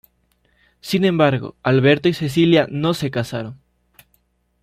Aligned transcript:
Sin 0.79 1.05
embargo, 1.05 1.55
Alberto 1.61 2.09
y 2.09 2.15
Cecilia 2.15 2.65
no 2.71 2.95
se 2.95 3.11
casaron. 3.11 3.59